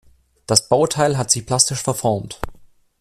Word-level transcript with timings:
Das 0.47 0.67
Bauteil 0.67 1.15
hat 1.15 1.29
sich 1.29 1.45
plastisch 1.45 1.83
verformt. 1.83 2.41